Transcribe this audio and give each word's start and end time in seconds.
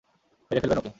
মেরে 0.51 0.61
ফেলবেন 0.61 0.77
ওকে! 0.77 0.89